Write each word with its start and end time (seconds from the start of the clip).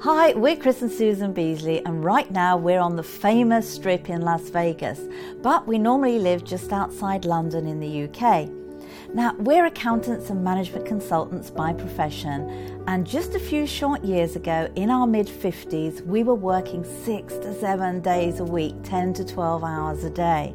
Hi, 0.00 0.34
we're 0.34 0.56
Chris 0.56 0.82
and 0.82 0.92
Susan 0.92 1.32
Beasley, 1.32 1.82
and 1.86 2.04
right 2.04 2.30
now 2.30 2.58
we're 2.58 2.80
on 2.80 2.96
the 2.96 3.02
famous 3.02 3.66
strip 3.66 4.10
in 4.10 4.20
Las 4.20 4.50
Vegas, 4.50 5.00
but 5.42 5.66
we 5.66 5.78
normally 5.78 6.18
live 6.18 6.44
just 6.44 6.70
outside 6.70 7.24
London 7.24 7.66
in 7.66 7.80
the 7.80 8.04
UK. 8.04 8.50
Now, 9.14 9.34
we're 9.38 9.64
accountants 9.64 10.28
and 10.28 10.44
management 10.44 10.84
consultants 10.84 11.50
by 11.50 11.72
profession, 11.72 12.82
and 12.86 13.06
just 13.06 13.34
a 13.34 13.40
few 13.40 13.66
short 13.66 14.04
years 14.04 14.36
ago, 14.36 14.70
in 14.76 14.90
our 14.90 15.06
mid 15.06 15.28
50s, 15.28 16.02
we 16.02 16.22
were 16.22 16.34
working 16.34 16.84
six 16.84 17.32
to 17.38 17.58
seven 17.58 18.02
days 18.02 18.38
a 18.38 18.44
week, 18.44 18.74
10 18.84 19.14
to 19.14 19.24
12 19.24 19.64
hours 19.64 20.04
a 20.04 20.10
day, 20.10 20.54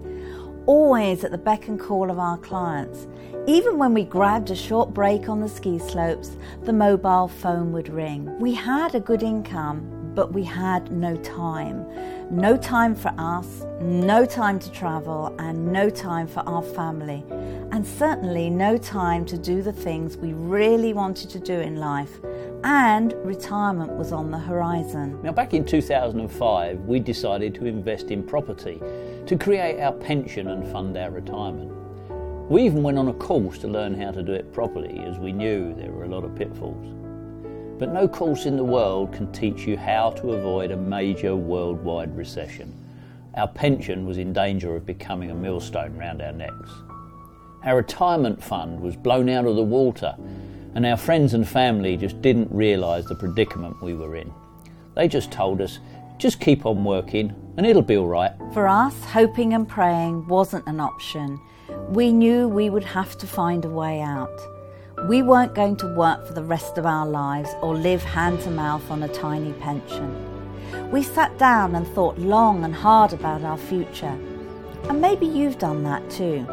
always 0.68 1.24
at 1.24 1.32
the 1.32 1.38
beck 1.38 1.68
and 1.68 1.80
call 1.80 2.12
of 2.12 2.20
our 2.20 2.38
clients. 2.38 3.08
Even 3.48 3.80
when 3.80 3.96
we 3.96 4.04
grabbed 4.04 4.52
a 4.52 4.56
short 4.56 4.94
break 4.94 5.28
on 5.28 5.42
the 5.42 5.50
ski 5.50 5.80
slopes, 5.80 6.38
the 6.62 6.72
mobile 6.72 7.28
phone 7.28 7.72
would 7.72 7.90
ring. 7.90 8.38
We 8.40 8.54
had 8.54 8.94
a 8.94 9.00
good 9.00 9.24
income, 9.24 10.12
but 10.14 10.32
we 10.32 10.44
had 10.44 10.92
no 10.92 11.16
time. 11.18 11.88
No 12.30 12.56
time 12.56 12.94
for 12.94 13.12
us, 13.18 13.66
no 13.82 14.26
time 14.26 14.60
to 14.60 14.72
travel, 14.72 15.36
and 15.40 15.74
no 15.74 15.90
time 15.90 16.28
for 16.28 16.42
our 16.42 16.62
family. 16.62 17.24
And 17.72 17.86
certainly 17.86 18.52
no 18.52 18.78
time 18.78 19.26
to 19.26 19.40
do 19.40 19.64
the 19.64 19.74
things 19.74 20.18
we 20.18 20.34
really 20.34 20.94
wanted 20.94 21.32
to 21.32 21.40
do 21.40 21.60
in 21.60 21.78
life. 21.78 22.20
And 22.64 23.16
retirement 23.24 23.92
was 23.94 24.12
on 24.12 24.30
the 24.30 24.38
horizon. 24.38 25.20
Now, 25.24 25.32
back 25.32 25.56
in 25.56 25.66
2005, 25.66 26.82
we 26.82 27.00
decided 27.00 27.56
to 27.56 27.66
invest 27.66 28.12
in 28.12 28.22
property 28.22 28.80
to 29.26 29.36
create 29.36 29.80
our 29.82 29.94
pension 29.94 30.50
and 30.50 30.72
fund 30.72 30.96
our 30.96 31.10
retirement. 31.10 31.81
We 32.52 32.64
even 32.64 32.84
went 32.84 32.98
on 32.98 33.08
a 33.08 33.14
course 33.14 33.60
to 33.60 33.70
learn 33.70 33.94
how 33.94 34.12
to 34.12 34.22
do 34.22 34.34
it 34.34 34.52
properly, 34.52 35.00
as 35.06 35.18
we 35.18 35.32
knew 35.32 35.74
there 35.74 35.90
were 35.90 36.04
a 36.04 36.10
lot 36.10 36.26
of 36.26 36.36
pitfalls. 36.36 36.86
But 37.80 37.94
no 37.94 38.10
course 38.10 38.46
in 38.46 38.58
the 38.58 38.64
world 38.66 39.14
can 39.14 39.32
teach 39.32 39.66
you 39.66 39.78
how 39.78 40.10
to 40.10 40.34
avoid 40.34 40.72
a 40.72 40.76
major 40.76 41.34
worldwide 41.34 42.14
recession. 42.18 42.74
Our 43.36 43.48
pension 43.48 44.06
was 44.06 44.18
in 44.18 44.34
danger 44.34 44.76
of 44.76 44.86
becoming 44.86 45.32
a 45.32 45.34
millstone 45.34 45.96
round 45.96 46.22
our 46.22 46.34
necks. 46.34 46.72
Our 47.64 47.78
retirement 47.78 48.44
fund 48.44 48.82
was 48.82 48.98
blown 48.98 49.30
out 49.30 49.46
of 49.46 49.56
the 49.56 49.64
water, 49.64 50.14
and 50.76 50.86
our 50.86 50.98
friends 50.98 51.34
and 51.34 51.48
family 51.48 51.96
just 51.96 52.22
didn't 52.22 52.52
realise 52.52 53.06
the 53.06 53.16
predicament 53.16 53.82
we 53.82 53.94
were 53.94 54.18
in. 54.18 54.30
They 54.94 55.08
just 55.08 55.32
told 55.32 55.62
us, 55.62 55.80
just 56.22 56.40
keep 56.40 56.68
on 56.68 56.84
working 56.84 57.34
and 57.58 57.66
it'll 57.66 57.82
be 57.82 57.98
all 57.98 58.08
right. 58.08 58.32
For 58.54 58.68
us, 58.68 58.94
hoping 59.06 59.56
and 59.56 59.68
praying 59.68 60.28
wasn't 60.28 60.68
an 60.68 60.80
option. 60.80 61.42
We 61.90 62.14
knew 62.14 62.48
we 62.48 62.70
would 62.70 62.84
have 62.84 63.18
to 63.18 63.28
find 63.28 63.66
a 63.66 63.70
way 63.70 64.02
out. 64.02 64.40
We 65.10 65.24
weren't 65.24 65.56
going 65.56 65.78
to 65.78 65.96
work 65.96 66.28
for 66.28 66.34
the 66.34 66.44
rest 66.44 66.78
of 66.78 66.86
our 66.86 67.08
lives 67.08 67.50
or 67.64 67.76
live 67.76 68.04
hand 68.04 68.40
to 68.42 68.52
mouth 68.52 68.90
on 68.92 69.02
a 69.02 69.08
tiny 69.08 69.54
pension. 69.54 70.16
We 70.92 71.02
sat 71.02 71.36
down 71.40 71.74
and 71.74 71.88
thought 71.88 72.20
long 72.20 72.64
and 72.64 72.76
hard 72.76 73.14
about 73.14 73.44
our 73.44 73.58
future. 73.58 74.16
And 74.90 75.02
maybe 75.02 75.26
you've 75.26 75.58
done 75.58 75.84
that 75.86 76.08
too. 76.12 76.46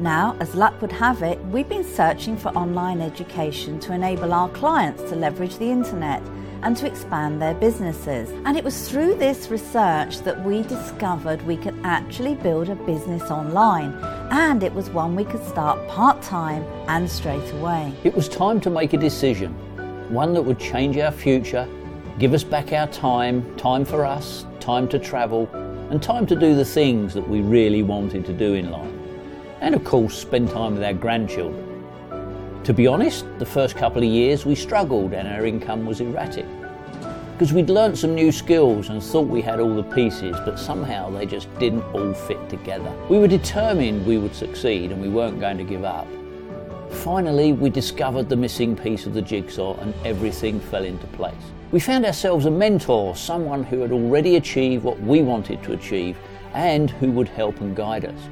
Now, 0.00 0.36
as 0.40 0.54
luck 0.54 0.80
would 0.80 0.92
have 0.92 1.22
it, 1.22 1.38
we've 1.46 1.68
been 1.68 1.84
searching 1.84 2.36
for 2.36 2.48
online 2.50 3.02
education 3.02 3.78
to 3.80 3.92
enable 3.92 4.32
our 4.32 4.48
clients 4.50 5.02
to 5.10 5.16
leverage 5.16 5.58
the 5.58 5.70
internet 5.70 6.22
and 6.62 6.76
to 6.76 6.86
expand 6.86 7.40
their 7.40 7.54
businesses. 7.54 8.30
And 8.44 8.56
it 8.56 8.64
was 8.64 8.88
through 8.88 9.14
this 9.14 9.48
research 9.50 10.20
that 10.20 10.44
we 10.44 10.62
discovered 10.62 11.42
we 11.42 11.56
could 11.56 11.78
actually 11.84 12.34
build 12.34 12.68
a 12.68 12.74
business 12.74 13.30
online, 13.30 13.92
and 14.30 14.62
it 14.62 14.72
was 14.72 14.90
one 14.90 15.14
we 15.16 15.24
could 15.24 15.44
start 15.46 15.86
part 15.88 16.22
time 16.22 16.64
and 16.88 17.10
straight 17.10 17.52
away. 17.54 17.92
It 18.04 18.14
was 18.14 18.28
time 18.28 18.60
to 18.62 18.70
make 18.70 18.92
a 18.92 18.98
decision, 18.98 19.52
one 20.12 20.34
that 20.34 20.42
would 20.42 20.58
change 20.58 20.96
our 20.98 21.12
future, 21.12 21.68
give 22.18 22.32
us 22.32 22.44
back 22.44 22.72
our 22.72 22.86
time, 22.88 23.54
time 23.56 23.84
for 23.84 24.04
us, 24.04 24.46
time 24.60 24.88
to 24.88 24.98
travel, 24.98 25.48
and 25.90 26.02
time 26.02 26.26
to 26.26 26.34
do 26.34 26.54
the 26.54 26.64
things 26.64 27.14
that 27.14 27.28
we 27.28 27.40
really 27.40 27.82
wanted 27.82 28.24
to 28.26 28.32
do 28.32 28.54
in 28.54 28.70
life. 28.70 28.92
And 29.60 29.74
of 29.74 29.84
course, 29.84 30.18
spend 30.18 30.50
time 30.50 30.74
with 30.74 30.84
our 30.84 30.92
grandchildren. 30.92 31.75
To 32.66 32.74
be 32.74 32.88
honest, 32.88 33.24
the 33.38 33.46
first 33.46 33.76
couple 33.76 34.02
of 34.02 34.08
years 34.08 34.44
we 34.44 34.56
struggled 34.56 35.12
and 35.12 35.28
our 35.28 35.46
income 35.46 35.86
was 35.86 36.00
erratic. 36.00 36.46
Because 37.32 37.52
we'd 37.52 37.70
learnt 37.70 37.96
some 37.96 38.12
new 38.12 38.32
skills 38.32 38.88
and 38.88 39.00
thought 39.00 39.28
we 39.28 39.40
had 39.40 39.60
all 39.60 39.76
the 39.76 39.84
pieces, 39.84 40.36
but 40.44 40.58
somehow 40.58 41.08
they 41.08 41.26
just 41.26 41.46
didn't 41.60 41.84
all 41.94 42.12
fit 42.12 42.48
together. 42.48 42.92
We 43.08 43.20
were 43.20 43.28
determined 43.28 44.04
we 44.04 44.18
would 44.18 44.34
succeed 44.34 44.90
and 44.90 45.00
we 45.00 45.08
weren't 45.08 45.38
going 45.38 45.58
to 45.58 45.62
give 45.62 45.84
up. 45.84 46.08
Finally, 46.90 47.52
we 47.52 47.70
discovered 47.70 48.28
the 48.28 48.34
missing 48.34 48.74
piece 48.74 49.06
of 49.06 49.14
the 49.14 49.22
jigsaw 49.22 49.78
and 49.78 49.94
everything 50.04 50.58
fell 50.58 50.82
into 50.82 51.06
place. 51.06 51.34
We 51.70 51.78
found 51.78 52.04
ourselves 52.04 52.46
a 52.46 52.50
mentor, 52.50 53.14
someone 53.14 53.62
who 53.62 53.78
had 53.78 53.92
already 53.92 54.34
achieved 54.34 54.82
what 54.82 55.00
we 55.00 55.22
wanted 55.22 55.62
to 55.62 55.72
achieve 55.74 56.18
and 56.52 56.90
who 56.90 57.12
would 57.12 57.28
help 57.28 57.60
and 57.60 57.76
guide 57.76 58.06
us. 58.06 58.28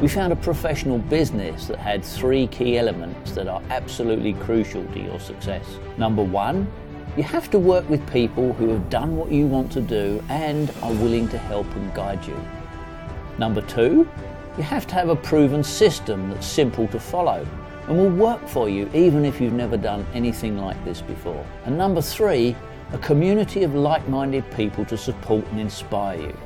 We 0.00 0.06
found 0.06 0.32
a 0.32 0.36
professional 0.36 0.98
business 0.98 1.66
that 1.66 1.78
had 1.78 2.04
three 2.04 2.46
key 2.46 2.78
elements 2.78 3.32
that 3.32 3.48
are 3.48 3.60
absolutely 3.68 4.34
crucial 4.34 4.84
to 4.84 5.00
your 5.00 5.18
success. 5.18 5.66
Number 5.96 6.22
one, 6.22 6.70
you 7.16 7.24
have 7.24 7.50
to 7.50 7.58
work 7.58 7.88
with 7.90 8.08
people 8.08 8.52
who 8.52 8.68
have 8.68 8.88
done 8.90 9.16
what 9.16 9.32
you 9.32 9.48
want 9.48 9.72
to 9.72 9.80
do 9.80 10.22
and 10.28 10.70
are 10.82 10.92
willing 10.92 11.26
to 11.30 11.38
help 11.38 11.66
and 11.74 11.92
guide 11.94 12.24
you. 12.24 12.40
Number 13.38 13.60
two, 13.62 14.08
you 14.56 14.62
have 14.62 14.86
to 14.86 14.94
have 14.94 15.08
a 15.08 15.16
proven 15.16 15.64
system 15.64 16.30
that's 16.30 16.46
simple 16.46 16.86
to 16.88 17.00
follow 17.00 17.44
and 17.88 17.98
will 17.98 18.08
work 18.08 18.46
for 18.46 18.68
you 18.68 18.88
even 18.94 19.24
if 19.24 19.40
you've 19.40 19.52
never 19.52 19.76
done 19.76 20.06
anything 20.14 20.58
like 20.58 20.82
this 20.84 21.02
before. 21.02 21.44
And 21.64 21.76
number 21.76 22.02
three, 22.02 22.54
a 22.92 22.98
community 22.98 23.64
of 23.64 23.74
like 23.74 24.06
minded 24.08 24.48
people 24.52 24.84
to 24.84 24.96
support 24.96 25.44
and 25.48 25.58
inspire 25.58 26.20
you. 26.20 26.38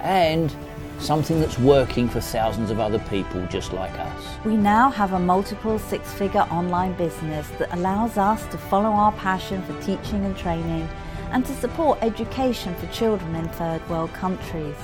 And 0.00 0.50
something 0.98 1.40
that's 1.40 1.58
working 1.58 2.08
for 2.08 2.20
thousands 2.20 2.70
of 2.70 2.80
other 2.80 2.98
people 3.10 3.44
just 3.46 3.72
like 3.72 3.92
us. 3.98 4.24
We 4.44 4.56
now 4.56 4.90
have 4.90 5.12
a 5.12 5.18
multiple 5.18 5.78
six 5.78 6.12
figure 6.12 6.46
online 6.50 6.94
business 6.94 7.48
that 7.58 7.72
allows 7.74 8.16
us 8.18 8.46
to 8.46 8.58
follow 8.58 8.90
our 8.90 9.12
passion 9.12 9.62
for 9.62 9.80
teaching 9.82 10.24
and 10.24 10.36
training 10.36 10.88
and 11.30 11.44
to 11.44 11.54
support 11.54 11.98
education 12.02 12.74
for 12.76 12.86
children 12.88 13.34
in 13.34 13.48
third 13.50 13.86
world 13.88 14.12
countries. 14.12 14.76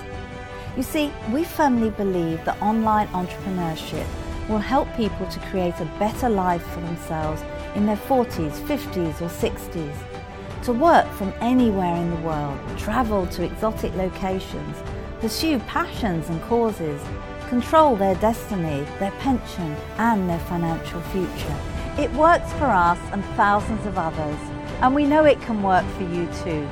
You 0.76 0.82
see, 0.82 1.12
we 1.30 1.44
firmly 1.44 1.90
believe 1.90 2.44
that 2.44 2.60
online 2.62 3.08
entrepreneurship 3.08 4.06
will 4.48 4.58
help 4.58 4.88
people 4.96 5.26
to 5.26 5.40
create 5.40 5.78
a 5.80 5.84
better 5.98 6.28
life 6.28 6.66
for 6.68 6.80
themselves 6.80 7.42
in 7.74 7.86
their 7.86 7.96
40s, 7.96 8.52
50s, 8.66 9.20
or 9.20 9.28
60s. 9.28 9.94
To 10.64 10.72
work 10.72 11.10
from 11.12 11.32
anywhere 11.40 11.96
in 11.96 12.10
the 12.10 12.20
world, 12.22 12.58
travel 12.78 13.26
to 13.28 13.44
exotic 13.44 13.94
locations, 13.96 14.76
pursue 15.22 15.60
passions 15.60 16.28
and 16.30 16.42
causes, 16.42 17.00
control 17.48 17.94
their 17.94 18.16
destiny, 18.16 18.84
their 18.98 19.12
pension, 19.20 19.76
and 19.96 20.28
their 20.28 20.40
financial 20.40 21.00
future. 21.12 21.56
It 21.96 22.10
works 22.14 22.52
for 22.54 22.64
us 22.64 22.98
and 23.12 23.24
thousands 23.36 23.86
of 23.86 23.96
others, 23.96 24.40
and 24.80 24.96
we 24.96 25.06
know 25.06 25.24
it 25.24 25.40
can 25.40 25.62
work 25.62 25.86
for 25.96 26.02
you 26.02 26.28
too. 26.42 26.68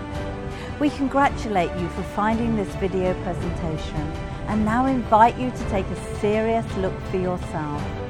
We 0.81 0.91
congratulate 0.91 1.71
you 1.81 1.89
for 1.91 2.03
finding 2.03 2.57
this 2.57 2.75
video 2.75 3.15
presentation 3.23 4.13
and 4.49 4.65
now 4.65 4.87
invite 4.87 5.39
you 5.39 5.53
to 5.53 5.71
take 5.71 5.87
a 5.87 6.19
serious 6.19 6.67
look 6.79 7.01
for 7.03 7.19
yourself. 7.19 8.10